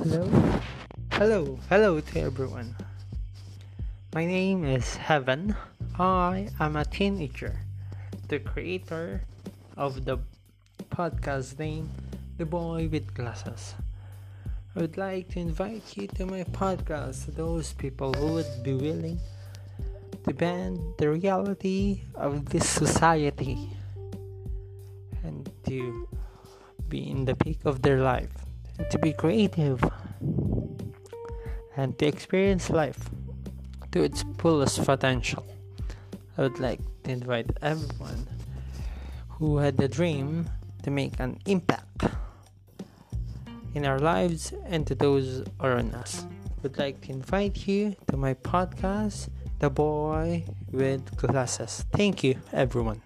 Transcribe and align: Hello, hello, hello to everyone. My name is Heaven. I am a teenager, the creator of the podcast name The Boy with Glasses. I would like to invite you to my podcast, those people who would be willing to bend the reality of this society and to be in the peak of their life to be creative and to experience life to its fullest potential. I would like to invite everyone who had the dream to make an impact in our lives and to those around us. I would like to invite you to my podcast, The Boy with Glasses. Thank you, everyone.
Hello, 0.00 0.24
hello, 1.12 1.58
hello 1.68 2.00
to 2.00 2.20
everyone. 2.20 2.74
My 4.14 4.24
name 4.24 4.64
is 4.64 4.96
Heaven. 4.96 5.54
I 5.98 6.48
am 6.58 6.76
a 6.76 6.86
teenager, 6.86 7.60
the 8.28 8.38
creator 8.38 9.20
of 9.76 10.06
the 10.06 10.16
podcast 10.88 11.58
name 11.58 11.90
The 12.38 12.46
Boy 12.46 12.88
with 12.90 13.12
Glasses. 13.12 13.74
I 14.74 14.80
would 14.80 14.96
like 14.96 15.28
to 15.36 15.40
invite 15.40 15.94
you 15.98 16.06
to 16.16 16.24
my 16.24 16.44
podcast, 16.44 17.36
those 17.36 17.74
people 17.74 18.14
who 18.14 18.40
would 18.40 18.64
be 18.64 18.72
willing 18.72 19.20
to 20.24 20.32
bend 20.32 20.80
the 20.96 21.10
reality 21.10 22.04
of 22.14 22.48
this 22.48 22.66
society 22.66 23.68
and 25.22 25.52
to 25.68 26.08
be 26.88 27.10
in 27.10 27.26
the 27.26 27.36
peak 27.36 27.58
of 27.66 27.82
their 27.82 28.00
life 28.00 28.49
to 28.88 28.98
be 28.98 29.12
creative 29.12 29.82
and 31.76 31.98
to 31.98 32.06
experience 32.06 32.70
life 32.70 33.10
to 33.92 34.02
its 34.02 34.24
fullest 34.38 34.84
potential. 34.84 35.44
I 36.38 36.42
would 36.42 36.58
like 36.58 36.80
to 37.04 37.10
invite 37.10 37.50
everyone 37.60 38.26
who 39.28 39.58
had 39.58 39.76
the 39.76 39.88
dream 39.88 40.48
to 40.82 40.90
make 40.90 41.18
an 41.20 41.38
impact 41.46 42.04
in 43.74 43.86
our 43.86 43.98
lives 43.98 44.52
and 44.66 44.86
to 44.86 44.94
those 44.94 45.44
around 45.60 45.94
us. 45.94 46.24
I 46.24 46.62
would 46.62 46.78
like 46.78 47.00
to 47.02 47.12
invite 47.12 47.66
you 47.66 47.96
to 48.08 48.16
my 48.16 48.34
podcast, 48.34 49.28
The 49.58 49.70
Boy 49.70 50.44
with 50.70 51.16
Glasses. 51.16 51.84
Thank 51.92 52.22
you, 52.22 52.36
everyone. 52.52 53.02